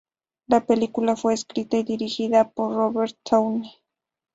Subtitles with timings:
[0.47, 3.69] La película fue escrita y dirigida por Robert Towne.